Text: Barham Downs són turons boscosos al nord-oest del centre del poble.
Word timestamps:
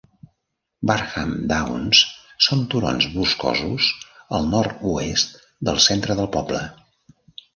Barham 0.91 1.33
Downs 1.51 1.99
són 2.45 2.63
turons 2.71 3.05
boscosos 3.17 3.89
al 4.37 4.49
nord-oest 4.55 5.37
del 5.69 5.79
centre 5.89 6.17
del 6.21 6.31
poble. 6.37 6.63